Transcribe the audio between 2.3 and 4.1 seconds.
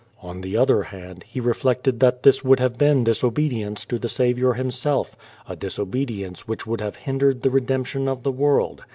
would have been disobedience to the